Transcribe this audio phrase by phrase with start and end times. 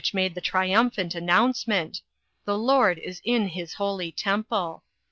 [0.03, 2.01] 365 made the triumphant announcement:
[2.45, 4.81] "THE LOUD is IN HIS HOLY TEMPLE."